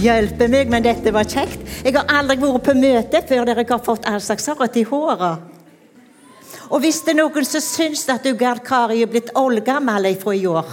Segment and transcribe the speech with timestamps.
[0.00, 1.62] hjelpe meg, men dette var kjekt.
[1.84, 5.48] Jeg har aldri vært på møte før dere har fått all slags rødt i håret.
[6.70, 10.36] Og hvis det er noen som syns at du Gerd Kari er blitt oldgammel ifra
[10.36, 10.68] i år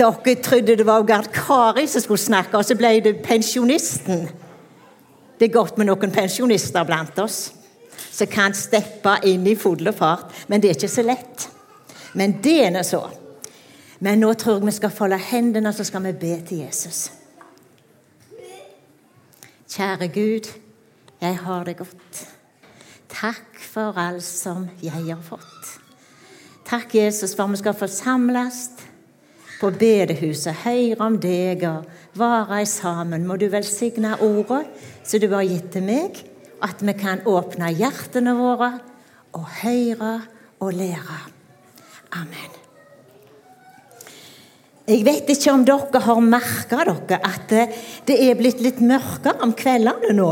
[0.00, 4.24] Dere trodde det var Gerd Kari som skulle snakke, og så ble det pensjonisten.
[5.38, 7.50] Det er godt med noen pensjonister blant oss
[8.10, 11.46] som kan steppe inn i full fart, men det er ikke så lett.
[12.18, 13.04] Men det er nå så.
[14.00, 17.19] Men nå tror jeg vi skal folde hendene, så skal vi be til Jesus.
[19.70, 20.48] Kjære Gud,
[21.20, 22.20] jeg har det godt.
[23.08, 25.68] Takk for alt som jeg har fått.
[26.66, 28.58] Takk, Jesus, for vi skal få samles
[29.60, 31.86] på bedehuset, høre om deg og
[32.18, 33.28] være sammen.
[33.28, 34.64] Må du velsigne ordet
[35.04, 36.18] som du har gitt til meg,
[36.62, 38.72] at vi kan åpne hjertene våre
[39.38, 40.16] og høre
[40.58, 41.20] og lære.
[42.18, 42.59] Amen.
[44.90, 47.52] Jeg vet ikke om dere har merka dere at
[48.08, 50.30] det er blitt litt mørkere om kveldene nå.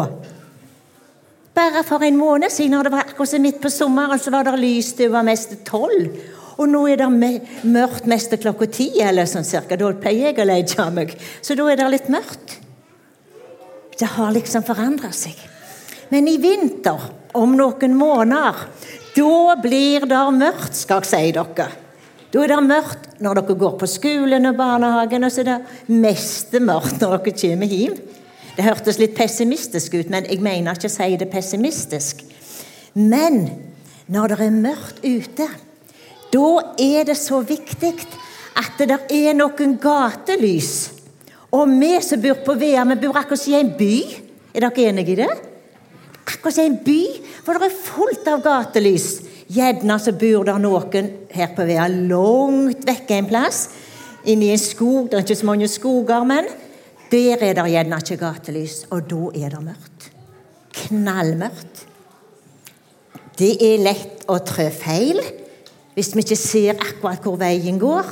[1.55, 4.59] Bare for en måned siden, når det var akkurat midt på sommeren, så var det
[4.59, 6.11] lys til mest tolv.
[6.59, 7.09] Og nå er det
[7.70, 9.78] mørkt mest klokka ti, eller sånn cirka.
[9.78, 11.15] Da pleier jeg å legge meg.
[11.43, 12.59] Så da er det litt mørkt.
[13.98, 15.39] Det har liksom forandra seg.
[16.11, 18.65] Men i vinter, om noen måneder,
[19.15, 21.70] da blir det mørkt, skal jeg si dere.
[22.29, 25.95] Da er det mørkt når dere går på skolen og barnehagen, og så er det
[25.97, 27.97] mest mørkt når dere kommer hjem.
[28.59, 32.25] Det hørtes litt pessimistisk ut, men jeg mener ikke å si det pessimistisk.
[32.99, 33.45] Men
[34.11, 35.47] når det er mørkt ute,
[36.34, 36.49] da
[36.83, 37.95] er det så viktig
[38.59, 40.73] at det er noen gatelys.
[41.55, 43.95] Og vi som bor på Vea, vi bor akkurat i en by.
[44.53, 45.31] Er dere enige i det?
[46.27, 47.01] Akkurat i en by,
[47.47, 49.09] for det er fullt av gatelys.
[49.48, 53.62] Gjerne så bor det noen her på Vea langt vekke en plass.
[54.28, 55.09] Inni en skog.
[55.09, 56.48] Det er ikke så mange skoger, men
[57.09, 58.82] der er det gjerne ikke gatelys.
[58.92, 60.10] Og da er det mørkt.
[60.82, 61.84] Knallmørkt.
[63.38, 65.20] Det er lett å trø feil
[65.98, 68.10] hvis vi ikke ser akkurat hvor veien går.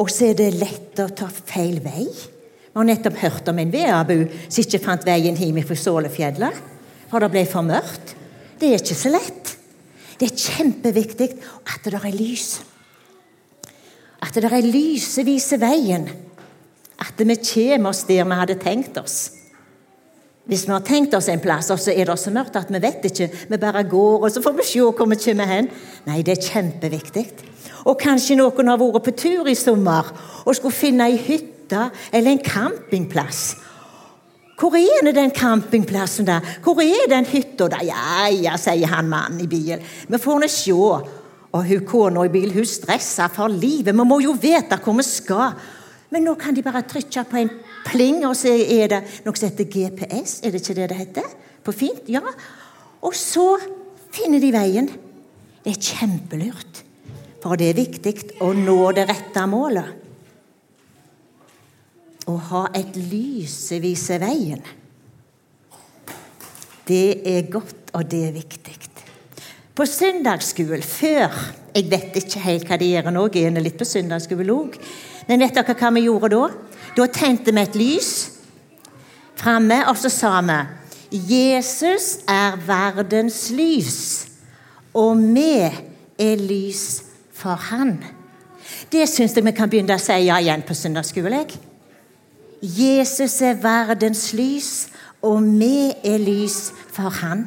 [0.00, 2.08] Og så er det lett å ta feil vei.
[2.08, 4.16] Vi har nettopp hørt om en veabu
[4.48, 6.56] som ikke fant veien hjem fra Sålefjellet,
[7.06, 8.16] for det ble for mørkt.
[8.58, 9.43] Det er ikke så lett.
[10.20, 11.30] Det er kjempeviktig
[11.66, 12.60] at det er lys.
[14.22, 16.08] At det er lys som viser veien.
[17.00, 19.32] At vi kommer oss der vi hadde tenkt oss.
[20.44, 22.80] Hvis vi har tenkt oss en plass, og så er det så mørkt at vi
[22.82, 25.70] vet ikke, vi bare går, og så får vi se hvor vi kommer hen.
[26.04, 27.26] Nei, det er kjempeviktig.
[27.88, 30.10] Og kanskje noen har vært på tur i sommer
[30.44, 33.54] og skulle finne ei hytte eller en campingplass.
[34.58, 36.40] Hvor er den campingplassen, der?
[36.62, 37.82] Hvor er den hytta, der?
[37.88, 39.82] Ja, ja, sier han mannen i bilen.
[40.08, 40.74] Vi får nå se.
[41.54, 43.94] Og hun kona i bilen hun stresser for livet.
[43.94, 45.56] Vi må jo vite hvor vi skal.
[46.10, 47.50] Men nå kan de bare trykke på en
[47.86, 50.38] pling, og så er det noe som heter GPS.
[50.42, 51.34] Er det ikke det det heter?
[51.64, 52.06] På fint?
[52.10, 52.22] Ja.
[53.02, 53.56] Og så
[54.14, 54.90] finner de veien.
[55.64, 56.82] Det er kjempelurt.
[57.42, 58.14] For det er viktig
[58.44, 60.03] å nå det rette målet
[62.30, 64.62] å ha et lys som viser veien.
[66.84, 68.74] Det er godt, og det er viktig.
[69.74, 71.32] På søndagsskolen før
[71.74, 74.76] Jeg vet ikke helt hva de gjør nå, jeg er litt på søndagsskolen òg.
[75.26, 76.44] Men vet dere hva vi gjorde da?
[76.94, 78.10] Da tente vi et lys
[79.34, 80.60] framme, og så sa vi
[81.34, 83.98] Jesus er verdens lys,
[84.94, 87.02] og vi er lys
[87.34, 87.96] for Han.
[88.92, 91.50] Det syns jeg vi kan begynne å si ja igjen på søndagsskolen.
[92.64, 94.70] Jesus er verdens lys,
[95.24, 97.44] og vi er lys for Han.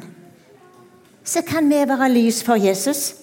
[1.26, 3.14] Så kan vi være lys for Jesus.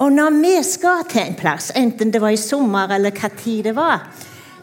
[0.00, 3.68] Og når vi skal til en plass, enten det var i sommer eller hva tid
[3.68, 4.08] det var,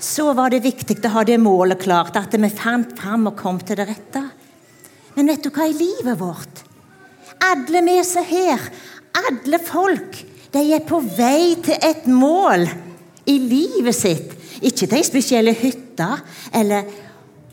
[0.04, 3.62] så var det viktig å ha det målet klart, at vi fant fram og kom
[3.62, 4.24] til det rette.
[5.16, 6.66] Men vet du hva i livet vårt?
[7.46, 8.70] Alle vi som er her,
[9.30, 10.18] alle folk,
[10.54, 12.68] de er på vei til et mål
[13.30, 16.10] i livet sitt ikke til ei spesiell hytte.
[16.54, 16.90] Eller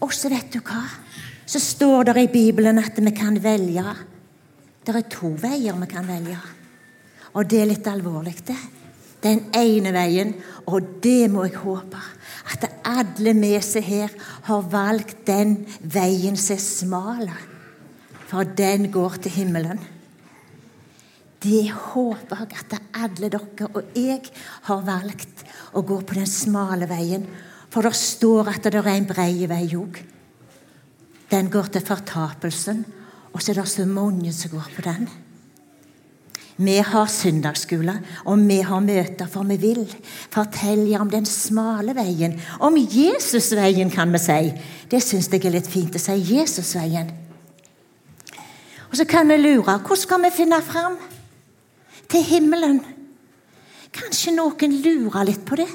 [0.00, 0.80] Og så vet du hva?
[1.44, 3.84] Så står det i Bibelen at vi kan velge.
[4.86, 6.38] Det er to veier vi kan velge.
[7.34, 8.58] Og det er litt alvorlig, det.
[9.20, 10.32] Den ene veien,
[10.66, 12.00] og det må jeg håpe,
[12.54, 14.14] at alle vi som her
[14.46, 17.32] har valgt den veien som er smal.
[18.30, 19.82] For den går til himmelen.
[21.40, 24.26] Det håper jeg at alle dere og jeg
[24.66, 27.24] har valgt å gå på den smale veien.
[27.72, 30.02] For det står at det er en brei vei òg.
[31.30, 32.82] Den går til fortapelsen,
[33.32, 35.06] og så er det så mange som går på den.
[36.60, 37.94] Vi har søndagsskole,
[38.28, 39.86] og vi har møter, for vi vil
[40.28, 42.34] fortelle om den smale veien.
[42.60, 44.50] Om Jesusveien, kan vi si.
[44.90, 46.18] Det syns jeg er litt fint å si.
[46.34, 47.14] Jesusveien.
[48.90, 50.98] Og så kan vi lure hvordan skal vi finne fram
[52.10, 52.80] til himmelen?
[53.94, 55.68] Kanskje noen lurer litt på det.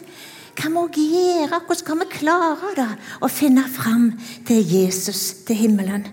[0.55, 1.59] Hva må vi gjøre?
[1.65, 2.91] Hvordan skal vi klare det?
[3.19, 4.07] Å finne fram
[4.47, 6.05] til Jesus, til himmelen.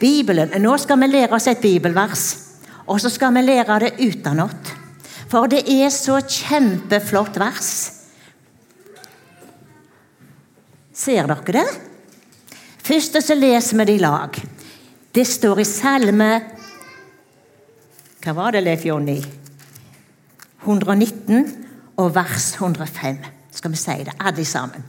[0.00, 0.52] Bibelen.
[0.60, 2.26] Nå skal vi lære oss et bibelvers.
[2.90, 4.74] Og så skal vi lære det utenat.
[5.30, 7.72] For det er så kjempeflott vers.
[10.92, 11.66] Ser dere det?
[12.84, 14.34] Først så leser vi det i lag.
[15.14, 16.32] Det står i Salme
[18.20, 19.16] Hva var det, Leif Jonny?
[20.60, 21.46] 119
[21.96, 23.16] og vers 105.
[23.50, 24.84] Skal vi si det, alle sammen.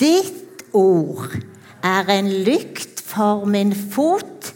[0.00, 1.36] Ditt ord
[1.84, 4.52] er en lykt for min fot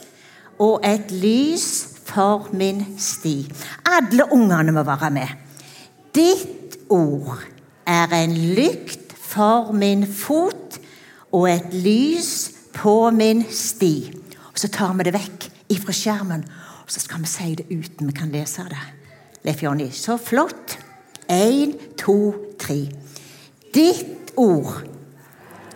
[0.61, 1.67] og et lys
[2.09, 3.35] for min sti.
[3.85, 5.37] Alle ungene må være med.
[6.17, 7.45] Ditt ord
[7.87, 10.81] er en lykt for min fot
[11.37, 12.33] og et lys
[12.75, 13.95] på min sti.
[14.53, 16.45] Og Så tar vi det vekk ifra skjermen,
[16.91, 18.79] og så skal vi si det uten vi kan lese det.
[19.47, 20.73] Leif Jonny, så flott.
[21.31, 22.81] Én, to, tre.
[23.71, 24.81] Ditt ord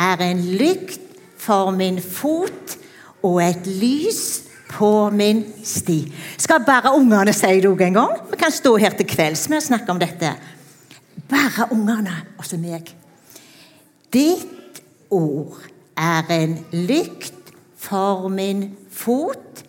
[0.03, 0.99] er en lykt
[1.39, 2.75] for min fot
[3.23, 4.25] og et lys
[4.73, 6.01] på min sti.
[6.35, 8.17] Skal bare ungene si det òg en gang?
[8.33, 10.33] Vi kan stå her til kvelds med å snakke om dette.
[11.31, 12.91] Bare ungene, også meg.
[14.11, 14.83] Ditt
[15.15, 15.63] ord
[15.95, 19.63] er en lykt for min fot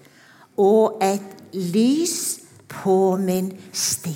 [0.58, 2.40] og et lys
[2.72, 4.16] på min sti.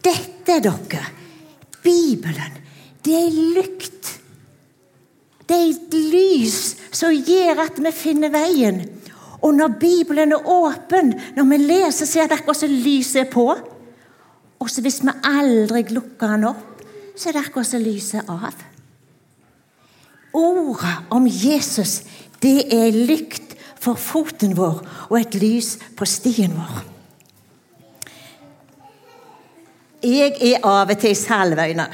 [0.00, 1.02] Dette, dere,
[1.82, 2.56] Bibelen,
[3.04, 4.16] det er lykt.
[5.48, 6.58] Det er et lys
[6.94, 8.82] som gjør at vi finner veien.
[9.40, 13.30] Og når Bibelen er åpen, når vi leser, så er det akkurat som lyset er
[13.32, 13.46] på.
[14.60, 16.82] Og så hvis vi aldri lukker den opp,
[17.16, 18.52] så er det akkurat som lyset av.
[20.36, 22.02] Ordet om Jesus,
[22.44, 23.49] det er lykt
[23.80, 26.80] for foten vår og et lys på stien vår.
[30.00, 31.86] Jeg er av og til Salvøyna.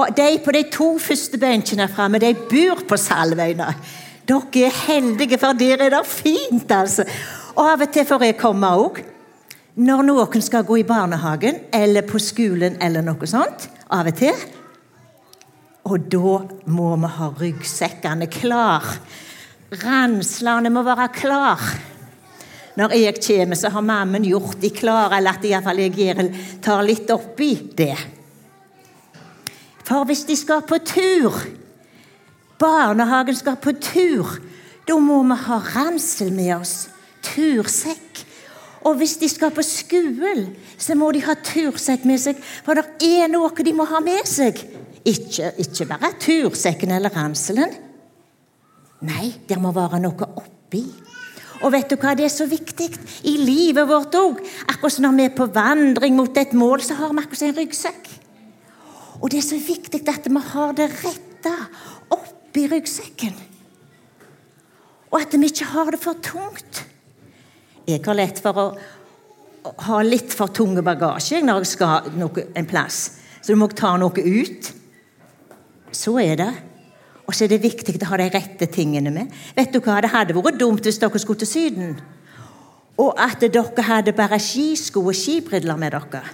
[0.00, 3.72] Og de på de to første benkene framme, de bor på Salvøyna.
[4.28, 7.04] Dere er heldige, for der er det fint, altså.
[7.56, 9.00] Og av og til får jeg komme òg.
[9.80, 13.68] Når noen skal gå i barnehagen eller på skolen eller noe sånt.
[13.90, 14.46] Av og til.
[15.90, 16.36] Og da
[16.70, 18.86] må vi ha ryggsekkene klar.
[19.70, 21.62] Ranslene må være klar.
[22.78, 26.30] Når jeg kommer, så har mammen gjort de klare, eller at iallfall jeg
[26.62, 27.96] tar litt oppi det.
[29.86, 31.34] For hvis de skal på tur
[32.60, 34.36] Barnehagen skal på tur.
[34.88, 36.90] Da må vi ha ransel med oss.
[37.24, 38.24] Tursekk.
[38.84, 40.50] Og hvis de skal på skolen,
[40.80, 44.24] så må de ha tursekk med seg, for det er noe de må ha med
[44.28, 44.60] seg.
[45.04, 47.72] Ikke, ikke bare tursekken eller ranselen.
[49.08, 50.82] Nei, det må være noe oppi.
[51.60, 52.88] Og vet du hva, det er så viktig
[53.28, 54.40] i livet vårt òg.
[54.68, 57.56] Akkurat som når vi er på vandring mot et mål, så har vi akkurat en
[57.58, 58.10] ryggsekk.
[59.20, 61.52] Og det er så viktig at vi har det rette
[62.16, 63.36] oppi ryggsekken.
[65.10, 66.84] Og at vi ikke har det for tungt.
[67.88, 68.66] Jeg har lett for å
[69.88, 73.00] ha litt for tunge bagasje når jeg skal noe, en plass.
[73.40, 74.72] Så du må ta noe ut.
[75.92, 76.52] Så er det.
[77.30, 79.30] Og så er det viktig å ha de rette tingene med.
[79.54, 81.92] Vet du hva, Det hadde vært dumt hvis dere skulle til Syden,
[82.98, 86.24] og at dere hadde bare skisko og skibriller med dere.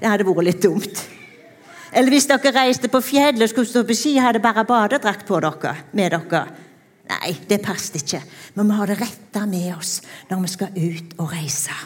[0.00, 1.04] Det hadde vært litt dumt.
[1.92, 5.38] Eller hvis dere reiste på fjellet og skulle stå på ski, hadde bare badedrakt på
[5.40, 6.42] dere, med dere.
[7.08, 8.20] Nei, det passet ikke.
[8.54, 11.76] Men Vi har det rette med oss når vi skal ut og reise.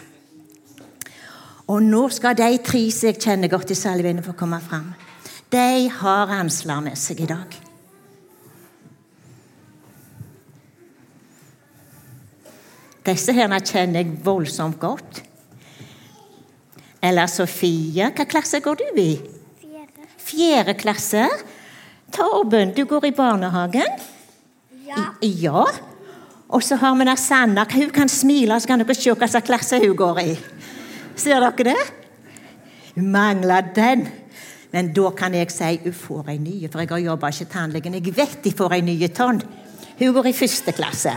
[1.68, 4.94] Og nå skal de tre som jeg kjenner godt i salvene, få komme fram.
[5.52, 7.71] De har ansvar med seg i dag.
[13.06, 15.22] Disse her kjenner jeg voldsomt godt.
[17.02, 19.10] Eller Sofie, hva klasse går du i?
[20.22, 21.24] Fjerde klasse.
[22.14, 23.98] Torben, du går i barnehagen?
[24.86, 25.08] Ja.
[25.20, 25.64] Ja.
[26.52, 27.64] Og så har vi der Sanna.
[27.72, 30.36] Hun kan smile, så kan dere se hva slags klasse hun går i.
[31.16, 31.84] Ser dere det?
[32.94, 34.06] Hun mangler den.
[34.72, 37.98] Men da kan jeg si hun får ei ny, for jeg har jobba ikke tannlegen.
[37.98, 39.42] Jeg vet de får ei ny tann.
[39.98, 41.12] Hun går i første klasse.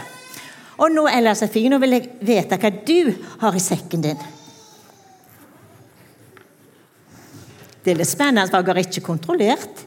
[0.75, 3.11] Og nå, Ella Sofie, nå vil jeg vite hva du
[3.43, 4.23] har i sekken din.
[7.85, 9.85] Det er litt spennende, for jeg har ikke kontrollert.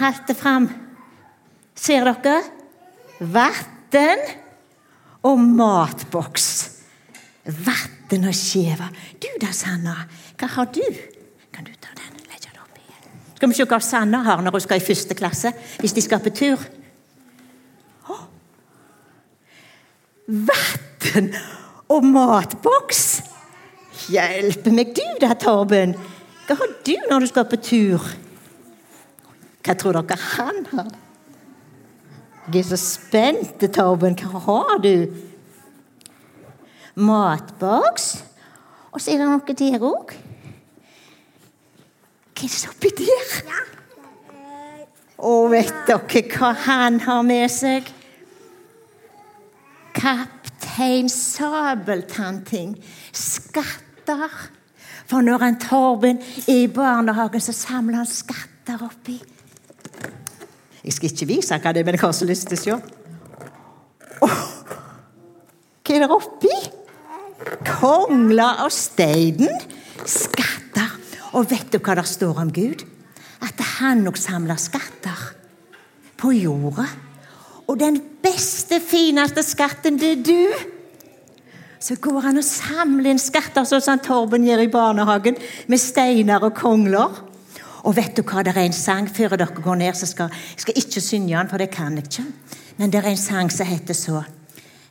[0.00, 0.66] Helt det fram.
[1.78, 2.40] Ser dere?
[3.20, 4.22] Vann
[5.22, 6.48] og matboks.
[7.44, 8.88] vann og skjeve.
[9.20, 9.94] Du da, Sanna,
[10.38, 10.84] hva har du?
[11.52, 12.18] Kan du ta den?
[12.26, 12.78] Legge den opp.
[13.36, 16.20] Skal vi se hva Sanna har når hun skal i første klasse, hvis de skal
[16.20, 16.66] på tur?
[20.32, 21.34] Vann
[21.92, 23.20] og matboks!
[24.08, 25.92] Hjelpe meg du da, Torben.
[26.46, 28.06] Hva har du når du skal på tur?
[29.62, 30.90] Hva tror dere han har?
[32.48, 34.16] Jeg er så spent, Torben.
[34.16, 35.12] Hva har du?
[36.96, 38.24] Matboks.
[38.92, 40.16] Og så er det noe der òg.
[42.32, 43.42] Hva er det oppi der?
[45.22, 47.98] Å, vet dere hva han har med seg?
[49.94, 52.76] Kaptein Sabeltann-ting.
[53.12, 54.28] Skatter.
[55.06, 59.18] For når en Torben i barnehagen, så samler han skatter oppi.
[60.82, 62.78] Jeg skal ikke vise hva det er, men jeg har så lyst til å se.
[64.22, 64.40] Oh,
[65.82, 66.56] hva er det oppi?
[67.66, 69.60] Kongler og steinen.
[70.06, 70.90] Skatter.
[71.38, 72.82] Og vet du hva det står om Gud?
[73.42, 75.30] At han nok samler skatter
[76.18, 76.86] på jorda.
[77.72, 80.64] Og den beste, fineste skatten, det er du.
[81.80, 85.38] Så går han og samler inn skatter, sånn som Torben gjør i barnehagen,
[85.72, 87.16] med steiner og kongler.
[87.88, 90.66] Og vet du hva, det er en sang før dere går ned, så skal jeg
[90.66, 92.26] skal ikke synge den, for det kan jeg ikke.
[92.76, 94.22] Men det er en sang som heter så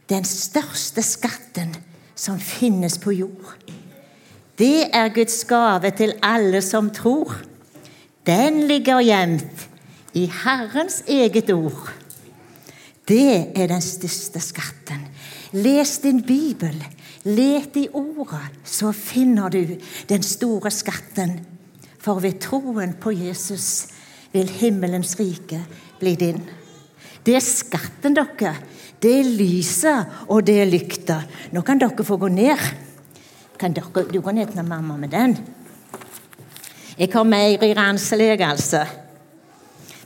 [0.09, 1.77] Den største skatten
[2.15, 3.53] som finnes på jord.
[4.57, 7.37] Det er Guds gave til alle som tror.
[8.27, 9.69] Den ligger gjemt
[10.13, 12.01] i Herrens eget ord.
[13.11, 15.03] Det er den største skatten.
[15.51, 16.77] Les din bibel.
[17.27, 19.75] Let i ordet, så finner du
[20.09, 21.35] den store skatten
[22.01, 23.91] for ved troen på Jesus
[24.31, 25.59] vil himmelens rike
[25.99, 26.39] bli din.
[27.25, 28.55] Det er skatten, dere.
[29.01, 31.19] Det er lyset, og det er lykta.
[31.53, 32.63] Nå kan dere få gå ned.
[33.59, 35.37] Kan dere, du gå ned til mamma med den?
[36.97, 38.85] Jeg har mer i ransel, jeg, altså.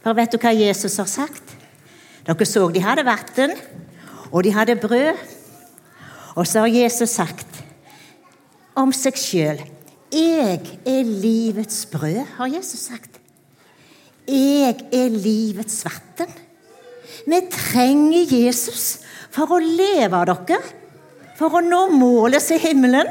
[0.02, 1.55] For vet du hva Jesus har sagt?
[2.26, 3.54] Dere så de hadde vann,
[4.32, 5.20] og de hadde brød.
[6.36, 7.62] Og så har Jesus sagt
[8.76, 9.62] om seg sjøl
[10.12, 13.20] 'Jeg er livets brød', har Jesus sagt.
[14.28, 16.32] 'Jeg er livets vann'.
[17.28, 20.60] Vi trenger Jesus for å leve av dere,
[21.36, 23.08] for å nå målet til himmelen.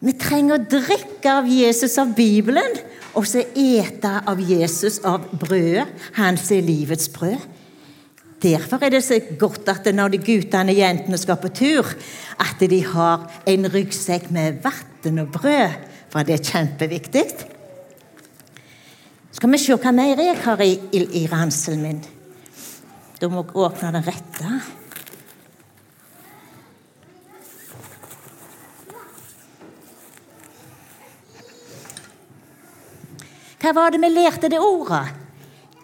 [0.00, 2.76] Vi trenger å drikke av Jesus av Bibelen,
[3.14, 5.86] og så ete av Jesus av brødet.
[6.14, 7.38] Hans er livets brød.
[8.46, 11.88] Derfor er det så godt at når de guttene og jentene skal på tur,
[12.38, 15.86] at de har en ryggsekk med vann og brød
[16.16, 17.24] for det er kjempeviktig.
[19.36, 21.98] Skal vi se hva mer jeg har i, i, i ranselen min.
[23.20, 24.52] Da må jeg åpne den rette.
[33.60, 35.04] Hva var det vi lærte det ordet?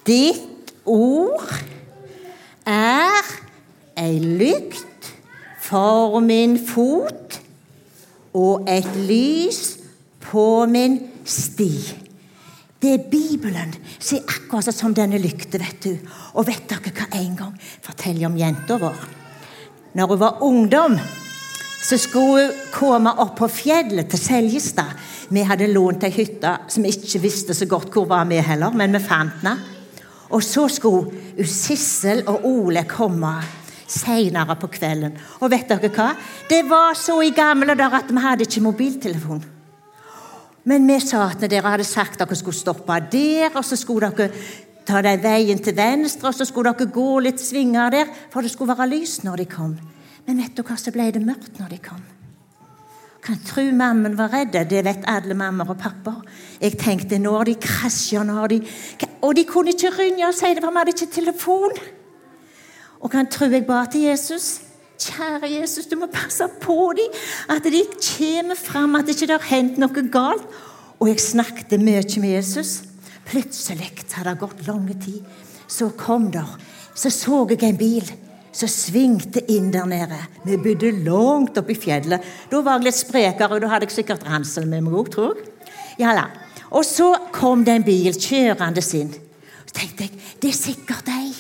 [0.07, 1.72] Ditt ord
[2.69, 3.31] er
[3.99, 5.13] ei lykt
[5.63, 7.39] for min fot
[8.35, 9.79] og et lys
[10.25, 11.73] på min sti.
[12.83, 15.93] Det er Bibelen som er akkurat som denne lykta, vet du.
[16.35, 17.53] Og vet dere hva en gang
[17.85, 19.05] forteller om jenta vår?
[19.95, 20.97] Når hun var ungdom,
[21.83, 24.97] så skulle hun komme opp på fjellet til Seljestad.
[25.33, 28.75] Vi hadde lånt ei hytte som vi ikke visste så godt hvor var vi heller,
[28.75, 29.61] men vi fant den.
[30.33, 33.35] Og så skulle Sissel og Ole komme
[33.93, 35.17] seinere på kvelden.
[35.43, 36.13] Og vet dere hva?
[36.49, 39.43] Det var så i gamle dager at vi hadde ikke mobiltelefon.
[40.65, 44.31] Men vi sa at dere hadde sagt dere skulle stoppe der, og så skulle dere
[44.87, 48.55] ta den veien til venstre, og så skulle dere gå litt svinger der, for det
[48.55, 49.77] skulle være lys når de kom.
[50.27, 52.03] Men vet du hva, så ble det mørkt når de kom.
[53.23, 54.57] Kan tro mammen var redd.
[54.71, 56.25] Det vet alle mammer og pappaer.
[56.63, 58.61] Jeg tenkte nå har de krasja, nå har de
[59.23, 61.77] Og de kunne ikke ringe og si det, for vi hadde ikke telefon.
[63.01, 64.61] Og kan tro jeg ba til Jesus.
[64.99, 67.15] Kjære Jesus, du må passe på dem,
[67.51, 70.47] at de kommer fram, at det ikke har hendt noe galt.
[70.99, 72.83] Og jeg snakket mye med Jesus.
[73.27, 75.23] Plutselig hadde det gått lang tid.
[75.67, 76.59] Så kom der.
[76.95, 78.13] Så så jeg en bil
[78.53, 80.19] som svingte inn der nede.
[80.45, 82.25] Vi bodde langt oppe i fjellet.
[82.51, 85.39] Da var jeg litt sprekere, og da hadde jeg sikkert ransel med meg òg, tror
[85.39, 85.49] jeg.
[86.01, 86.29] Ja,
[86.73, 89.13] og så kom det en bil kjørende inn.
[89.67, 91.33] Så tenkte jeg det er sikkert de.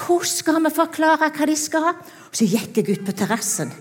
[0.00, 1.94] Hvordan skal vi forklare hva de skal?
[2.32, 3.72] Så gikk jeg ut på terrassen.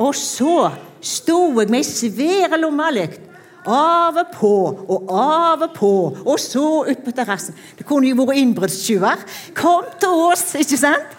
[0.00, 0.70] Og så
[1.04, 3.29] sto jeg med ei svær lommelykt.
[3.68, 4.52] Av og på
[4.88, 5.92] og av og på,
[6.24, 7.56] og så ut på terrassen.
[7.76, 9.24] Det kunne jo vært innbruddstyver.
[9.56, 11.16] Kom til oss, ikke sant?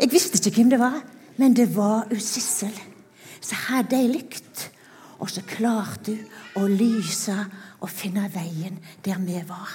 [0.00, 1.02] Jeg visste ikke hvem det var,
[1.36, 2.74] men det var Sissel.
[3.42, 4.70] så hadde ei lykt.
[5.22, 6.16] Og så klarte
[6.54, 7.34] hun å lyse
[7.80, 9.70] og finne veien der vi var.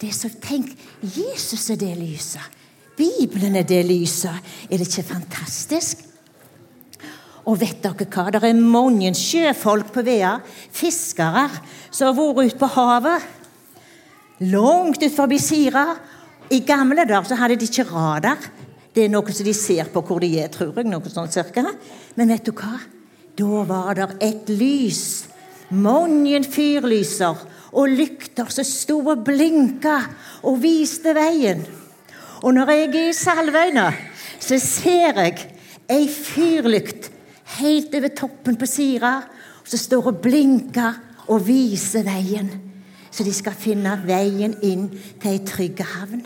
[0.00, 2.42] Det er så, Tenk, Jesus er det lyset.
[2.96, 4.34] Bibelen er det lyset.
[4.70, 6.03] Er det ikke fantastisk?
[7.44, 8.30] Og vet dere hva?
[8.32, 10.38] Det er mange sjøfolk på Vea,
[10.72, 11.48] fiskere,
[11.92, 13.26] som har vært ute på havet.
[14.54, 15.84] Langt ut forbi Sira.
[16.52, 18.40] I gamle dager så hadde de ikke radar.
[18.94, 20.88] Det er noe som de ser på hvor de er, tror jeg.
[20.88, 21.64] noe sånt cirka.
[22.16, 22.78] Men vet du hva?
[23.34, 25.26] Da var det et lys.
[25.74, 27.40] Mange fyrlyser
[27.74, 29.96] og lykter som sto og blinka
[30.46, 31.64] og viste veien.
[32.44, 33.88] Og når jeg er i Salvøyna,
[34.38, 35.48] så ser jeg
[35.90, 37.03] ei fyrlykt
[37.60, 39.16] helt over toppen på Sira,
[39.64, 41.00] som står og blinker
[41.32, 42.50] og viser veien.
[43.10, 44.88] Så de skal finne veien inn
[45.22, 46.24] til ei trygg havn.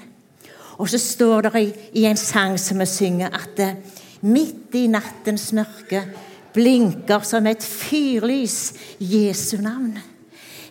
[0.78, 1.70] Og så står det i,
[2.02, 3.72] i en sang som vi synger, at det,
[4.20, 6.02] midt i nattens mørke
[6.54, 9.98] blinker som et fyrlys Jesu navn.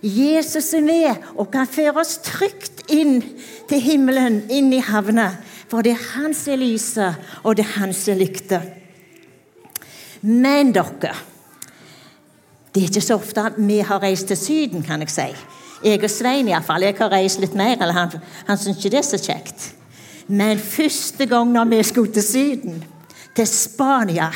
[0.03, 3.21] Jesus er med og kan føre oss trygt inn
[3.69, 5.31] til himmelen, inn i havna.
[5.67, 8.61] For det er hans er lyset, og det er hans er lykta.
[10.21, 11.15] Men dere
[12.73, 15.27] Det er ikke så ofte vi har reist til Syden, kan jeg si.
[15.83, 16.83] Jeg og Svein iallfall.
[16.83, 17.77] Jeg har reist litt mer.
[17.81, 18.11] eller Han,
[18.47, 19.73] han syns ikke det er så kjekt.
[20.27, 22.83] Men første gang når vi skulle til Syden,
[23.35, 24.31] til Spania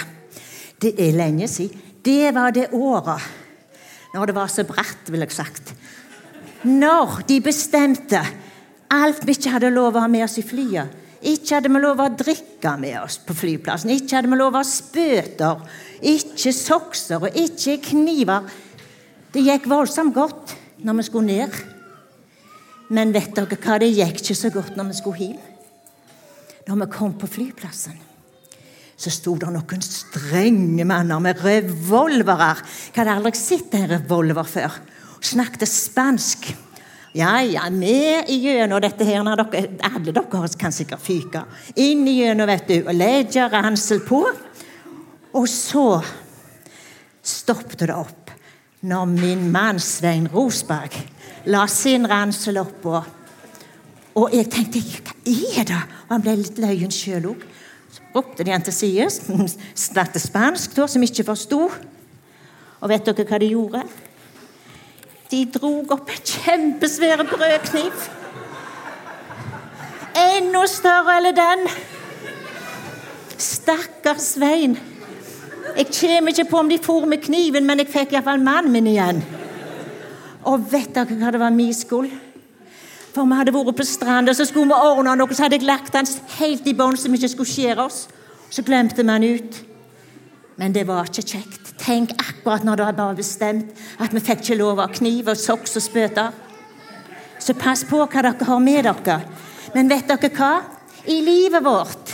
[0.81, 1.81] Det er lenge siden.
[2.05, 3.21] Det var det året
[4.13, 5.73] når det var så bratt, vil jeg sagt.
[6.63, 8.19] Når de bestemte
[8.91, 10.97] alt vi ikke hadde lov å ha med oss i flyet.
[11.21, 13.91] Ikke hadde vi lov å drikke med oss på flyplassen.
[13.93, 15.59] Ikke hadde vi lov å ha spøter.
[16.11, 18.47] Ikke sokser og ikke kniver.
[19.31, 21.59] Det gikk voldsomt godt når vi skulle ned.
[22.91, 23.77] Men vet dere hva?
[23.79, 25.43] Det gikk ikke så godt når vi skulle hjem.
[26.67, 27.95] Når vi kom på flyplassen,
[29.01, 32.51] så sto det noen strenge manner med revolvere.
[32.91, 34.75] Jeg hadde aldri sett en revolver før.
[35.25, 36.51] Snakket spansk.
[37.13, 41.43] Ja, ja, med igjennom dette her når dere, Alle dere kan sikkert fyke.
[41.75, 44.21] Inn igjennom, vet du, og legge ransel på.
[45.35, 46.01] Og så
[47.21, 48.31] stoppet det opp
[48.87, 50.95] når min mann Svein Rosberg
[51.51, 53.01] la sin ransel oppå.
[54.19, 55.81] Og jeg tenkte hva er det?
[56.07, 57.43] Og han ble litt løyen sjøl òg.
[57.91, 59.07] Så ropte de han til side,
[59.87, 61.65] snakket spansk, da, som ikke forsto.
[62.81, 63.83] Og vet dere hva de gjorde?
[65.31, 68.07] De drog opp en kjempesvær brødkniv.
[70.19, 71.67] Enda større enn den.
[73.39, 74.75] Stakkars Svein.
[75.77, 78.89] Jeg kommer ikke på om de for med kniven, men jeg fikk iallfall mannen min
[78.91, 79.23] igjen.
[80.51, 82.11] Og vet dere hva det var min skyld?
[83.11, 85.95] For vi hadde vært på stranda, så skulle vi ordne noe, så hadde jeg lagt
[85.95, 86.07] den
[86.39, 88.05] helt i bånn så vi ikke skulle skjære oss.
[88.51, 89.61] Så glemte vi den ut.
[90.59, 91.70] Men det var ikke kjekt.
[91.81, 95.79] Tenk akkurat når det var bestemt at vi fikk ikke lov av kniv og soks
[95.79, 96.29] og spøter.
[97.41, 99.17] Så pass på hva dere har med dere.
[99.73, 100.51] Men vet dere hva?
[101.09, 102.13] I livet vårt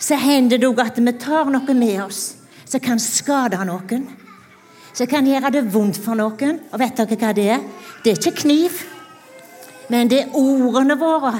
[0.00, 2.22] så hender det òg at vi tar noe med oss
[2.64, 4.06] som kan skade noen.
[4.94, 6.60] Som kan gjøre det vondt for noen.
[6.70, 7.64] Og vet dere hva det er?
[8.04, 8.80] Det er ikke kniv.
[9.90, 11.34] Men det er ordene våre.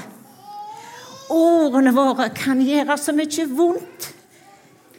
[1.31, 4.09] Ordene våre kan gjøre så mye vondt.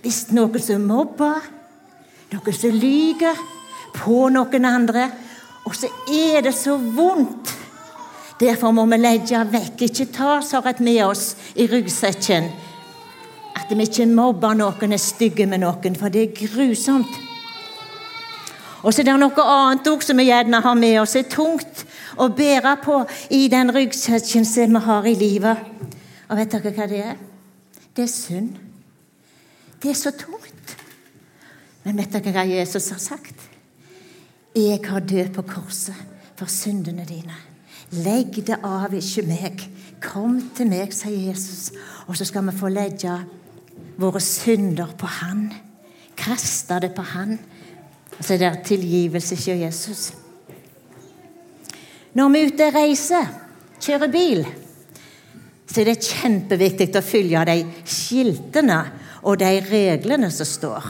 [0.01, 1.43] Hvis noen som mobber,
[2.31, 3.39] noen som lyver
[3.95, 5.09] på noen andre,
[5.67, 7.57] og så er det så vondt.
[8.41, 12.47] Derfor må vi legge vekk, ikke ta såret med oss i ryggsekken.
[13.59, 17.19] At vi ikke mobber noen, er stygge med noen, for det er grusomt.
[18.81, 21.83] Og så er det noe annet òg som vi gjerne har med oss, er tungt
[22.17, 23.03] å bære på
[23.37, 25.67] i den ryggsekken som vi har i livet.
[26.31, 27.21] Og vet dere hva det er?
[27.93, 28.55] Det er synd.
[29.83, 30.50] Det er så tungt.
[31.83, 33.47] Men vet dere hva Jesus har sagt?
[34.55, 35.97] Jeg har død på korset
[36.37, 37.37] for syndene dine.
[38.03, 39.63] Legg det av, ikke meg.
[40.01, 41.71] Kom til meg, sier Jesus,
[42.07, 43.15] og så skal vi få legge
[44.01, 45.45] våre synder på Han.
[46.17, 47.37] Kaste det på Han.
[48.19, 50.11] Så er det tilgivelse sier Jesus.
[52.13, 53.29] Når vi er ute og reiser,
[53.81, 54.43] kjører bil,
[55.63, 58.81] så er det kjempeviktig å følge de skiltene
[59.23, 60.89] og de reglene som står.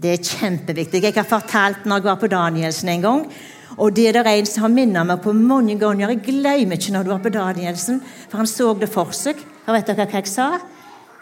[0.00, 1.02] Det er kjempeviktig.
[1.04, 3.24] Jeg har fortalt når jeg var på Danielsen en gang.
[3.76, 6.14] Og det er det en som har minnet meg på mange ganger.
[6.14, 9.42] Jeg glemmer ikke når du var på Danielsen, for han så det for seg.
[9.66, 10.48] Og vet dere hva jeg sa?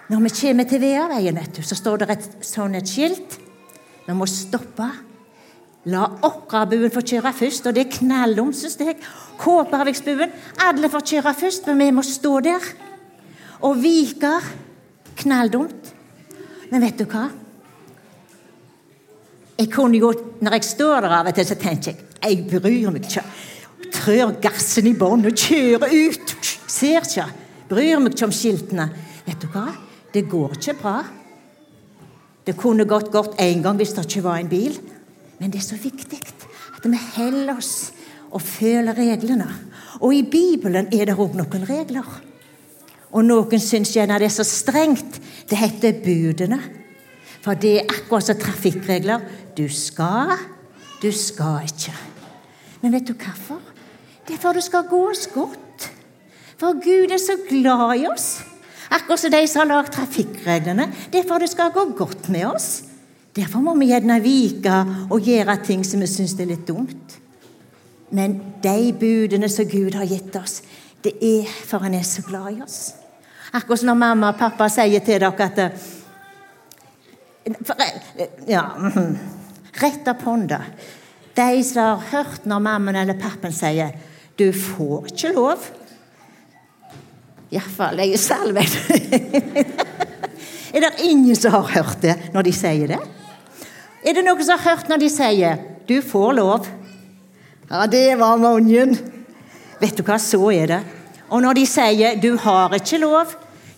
[0.09, 3.37] Når vi kommer til Veaveien, så står det et sånn et skilt.
[4.07, 4.87] Vi må stoppe
[5.89, 8.97] La Åkrabuen få kjøre først, og det er knalldumt, syns jeg.
[9.41, 10.33] Kåperviksbuen.
[10.67, 12.71] Alle får kjøre først, men vi må stå der.
[13.67, 14.55] Og Viker.
[15.19, 15.95] knalldumt.
[16.71, 17.27] Men vet du hva?
[19.59, 22.91] Jeg kunne jo, Når jeg står der av og til, så tenker jeg jeg bryr
[22.91, 23.23] meg ikke.
[23.95, 26.35] Trør gassen i bånn og kjører ut.
[26.69, 27.27] Ser ikke.
[27.71, 28.89] Bryr meg ikke om skiltene.
[29.27, 29.69] Vet du hva?
[30.13, 30.97] Det går ikke bra.
[32.45, 34.79] Det kunne gått godt én gang hvis det ikke var en bil.
[35.39, 36.19] Men det er så viktig
[36.79, 37.93] at vi holder oss
[38.31, 39.47] og følger reglene.
[40.01, 42.09] Og i Bibelen er det òg noen regler.
[43.13, 45.21] Og noen syns gjerne det er så strengt.
[45.49, 46.59] Det heter budene.
[47.45, 49.23] For det er akkurat som trafikkregler.
[49.59, 50.37] Du skal,
[51.03, 51.95] du skal ikke.
[52.81, 53.59] Men vet du hvorfor?
[54.29, 55.89] Det er for det skal gå oss godt.
[56.61, 58.45] For Gud er så glad i oss.
[58.91, 60.87] Akkurat som de som har lagd trafikkreglene.
[61.13, 62.85] Det er for det skal gå godt med oss.
[63.37, 64.77] Derfor må vi gjerne vike
[65.11, 67.19] og gjøre ting som vi syns er litt dumt.
[68.15, 70.63] Men de budene som Gud har gitt oss,
[71.05, 72.95] det er for han er så glad i oss.
[73.53, 75.61] Akkurat som når mamma og pappa sier til dere at
[78.49, 79.17] ja, mhm,
[79.73, 80.63] Rett opp hånda.
[81.35, 83.93] De som har hørt når mammaen eller pappaen sier
[84.39, 85.69] 'du får ikke lov'.
[87.51, 88.73] Iallfall jeg er salvet.
[90.75, 92.99] er det ingen som har hørt det når de sier det?
[94.05, 96.69] Er det noen som har hørt når de sier 'du får lov'?
[97.71, 98.99] Ja, det var mange.
[99.81, 100.81] Vet du hva, så er det.
[101.31, 103.37] Og når de sier 'du har ikke lov',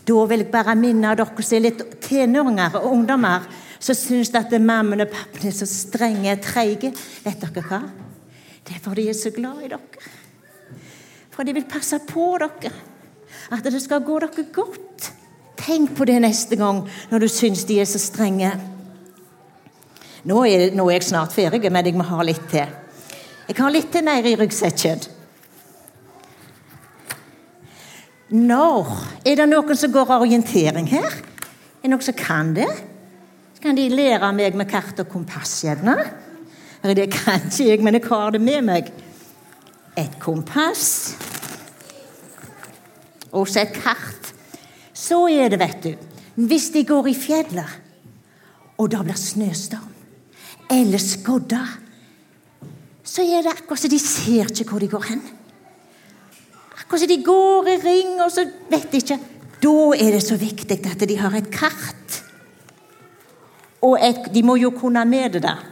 [0.09, 3.41] da vil jeg bare minne dere som er litt tenåringer og ungdommer,
[3.81, 6.93] som syns at mammaen og pappaen er så strenge og treige.
[7.25, 7.81] Vet dere hva?
[8.67, 10.11] Det er fordi de er så glad i dere.
[11.33, 12.73] For de vil passe på dere.
[13.51, 15.13] At det skal gå dere godt.
[15.61, 18.53] Tenk på det neste gang når du syns de er så strenge.
[20.29, 22.69] Nå er, nå er jeg snart ferdig, men jeg må ha litt til.
[23.49, 25.01] Jeg har litt til mer i ryggsekken.
[28.31, 28.93] Når
[29.27, 31.09] er det noen som går orientering her?
[31.09, 32.69] Er det noen som kan det?
[33.61, 35.97] Kan de lære meg med kart og kompass, gjerne.
[36.83, 38.93] Det kan ikke jeg, men jeg har det med meg.
[39.99, 41.17] Et kompass
[43.31, 44.33] og så et kart.
[44.97, 45.93] Så er det, vet du,
[46.49, 47.79] hvis de går i fjellet,
[48.81, 49.87] og det blir snøstorm
[50.71, 51.81] eller skodder
[53.11, 55.23] så er det akkurat som de ser ikke hvor de går hen.
[56.79, 59.19] Akkurat som de går i ring, og så vet de ikke.
[59.61, 62.20] Da er det så viktig at de har et kart.
[63.83, 65.67] Og et, de må jo kunne med det, der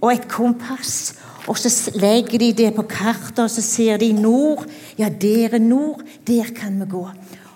[0.00, 1.14] Og et kompass.
[1.48, 4.66] Og så legger de det på kartet, og så ser de nord.
[4.98, 6.02] Ja, der er nord.
[6.26, 7.08] Der kan vi gå.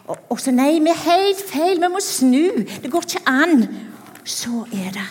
[0.06, 1.80] Og, og så Nei, vi er helt feil.
[1.80, 2.64] Vi må snu.
[2.82, 3.66] Det går ikke an.
[4.24, 5.08] Så er det.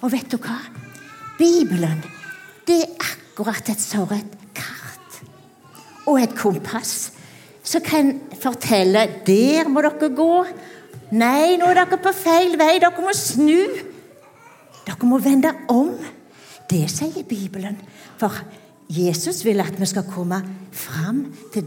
[0.00, 0.56] Og vet du hva?
[1.38, 2.02] Bibelen,
[2.66, 5.22] det er akkurat et sånt kart
[6.06, 7.12] og et kompass
[7.62, 10.46] som kan fortelle 'Der må dere gå'.
[11.10, 12.78] 'Nei, nå er dere på feil vei.
[12.78, 13.91] Dere må snu'.
[14.86, 15.92] Dere må vende om.
[16.68, 17.78] Det sier Bibelen.
[18.20, 18.42] For
[18.92, 20.40] Jesus vil at vi skal komme
[20.72, 21.64] fram til,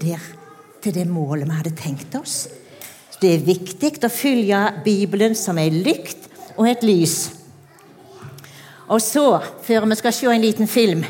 [0.81, 2.45] til det målet vi hadde tenkt oss.
[3.21, 7.19] Det er viktig å følge Bibelen som ei lykt og et lys.
[8.91, 11.05] Og så, før vi skal se en liten film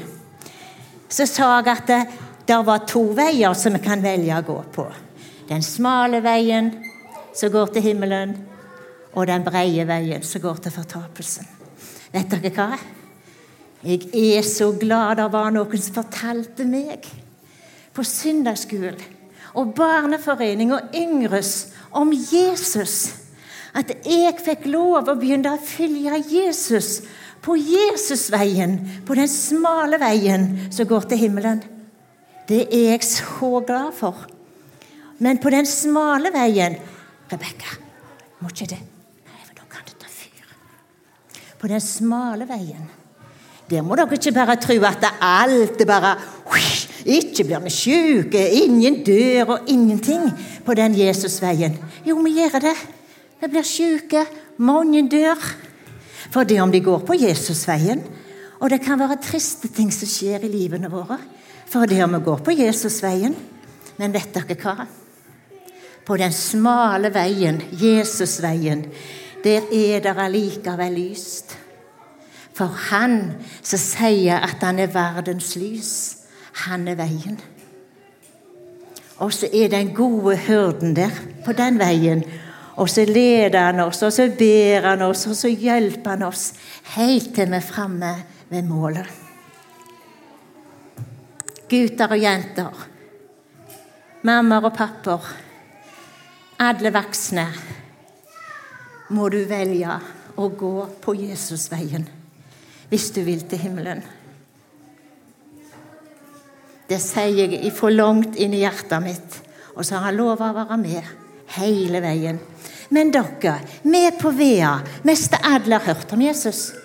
[1.09, 2.01] så sa jeg at det,
[2.47, 4.85] det var to veier som vi kan velge å gå på.
[5.47, 6.71] Den smale veien
[7.35, 8.35] som går til himmelen,
[9.15, 11.54] og den breie veien som går til fortapelsen.
[12.15, 12.69] Vet dere hva?
[13.85, 17.05] Jeg er så glad det var noen som fortalte meg
[17.95, 18.97] på søndagsskolen
[19.55, 21.51] og barneforening og yngres
[21.95, 22.95] om Jesus.
[23.75, 27.01] At jeg fikk lov å begynne å følge Jesus
[27.45, 31.61] på Jesusveien, på den smale veien som går til himmelen.
[32.49, 34.25] Det er jeg så glad for.
[35.19, 36.75] Men på den smale veien
[37.31, 37.77] Rebekka,
[38.41, 40.49] må ikke det Nei, for da kan det ta fyr.
[41.65, 42.83] På den smale veien
[43.65, 46.11] der må dere ikke bare tro at alt er bare
[47.05, 50.29] Ikke blir vi syke, ingen dør og ingenting
[50.65, 51.73] på den Jesusveien.
[52.05, 52.75] Jo, vi gjør det.
[53.41, 54.25] Vi blir syke,
[54.57, 55.41] mange dør.
[56.29, 58.01] For det om de går på Jesusveien.
[58.59, 61.17] Og det kan være triste ting som skjer i livene våre
[61.65, 63.35] for det om vi går på Jesusveien.
[63.97, 64.85] Men vet dere hva?
[66.05, 68.85] På den smale veien, Jesusveien,
[69.45, 71.57] der er det allikevel lyst.
[72.55, 75.91] For han som sier at han er verdens lys,
[76.65, 77.37] han er veien.
[79.23, 81.13] Og så er den gode hyrden der
[81.45, 82.23] på den veien
[82.75, 86.49] og så leder han oss, og så ber han oss, og så hjelper han oss
[86.95, 88.11] helt til vi er framme
[88.51, 89.21] ved målet.
[91.71, 92.83] Gutter og jenter,
[94.27, 95.31] mammaer og papper,
[96.59, 97.47] alle voksne,
[99.13, 99.99] må du velge
[100.35, 102.07] å gå på Jesusveien.
[102.89, 104.03] hvis du vil til himmelen.
[106.85, 109.39] Det sier jeg for langt inn i hjertet mitt.
[109.73, 111.09] Og så har han lova å være med
[111.57, 112.37] hele veien.
[112.93, 116.75] Men dere, vi på Vea, mest alle har hørt om Jesus.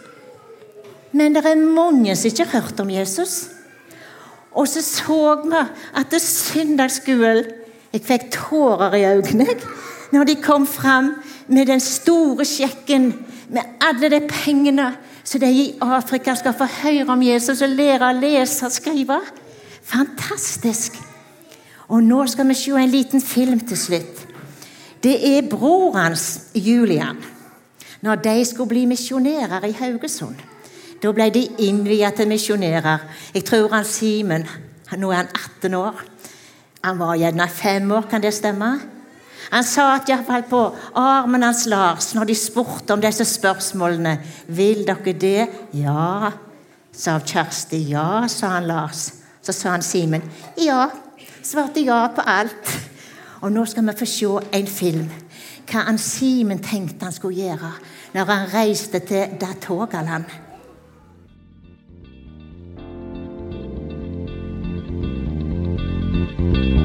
[1.12, 3.50] Men det er mange som ikke har hørt om Jesus.
[4.56, 5.60] Og så så vi
[6.00, 7.56] at søndagsskolen
[7.90, 9.56] Jeg fikk tårer i øynene
[10.10, 11.14] når de kom fram
[11.48, 13.12] med den store sjekken
[13.48, 14.92] med alle de pengene
[15.24, 19.20] så de i Afrika skal få høre om Jesus og lære å lese og skrive.
[19.86, 20.96] Fantastisk!
[21.90, 24.24] Og nå skal vi se en liten film til slutt.
[25.02, 27.18] Det er bror hans, Julian.
[28.02, 30.36] Når de skulle bli misjonærer i Haugesund.
[31.02, 33.06] Da ble de innviet til misjonærer.
[33.34, 34.46] Jeg tror han Simen
[34.98, 35.28] Nå er han
[35.60, 36.00] 18 år.
[36.82, 38.80] Han var gjerne fem år, kan det stemme?
[39.50, 40.62] Han satt iallfall på
[40.94, 44.18] armen hans Lars når de spurte om disse spørsmålene.
[44.46, 46.32] 'Vil dere det?' 'Ja',
[46.92, 47.90] sa Kjersti.
[47.90, 49.12] 'Ja', sa han Lars.
[49.42, 50.22] Så sa han Simen.
[50.56, 50.90] 'Ja'.
[51.42, 52.78] Svarte ja på alt.
[53.40, 55.08] Og nå skal vi få se en film.
[55.70, 57.72] Hva han Simen tenkte han skulle gjøre
[58.14, 60.24] når han reiste til Datogaland.
[66.40, 66.79] thank